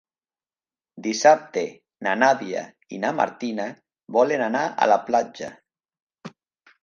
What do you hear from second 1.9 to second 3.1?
na Nàdia i